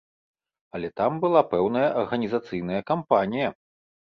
[0.77, 3.49] Але там была пэўная арганізацыйная кампанія.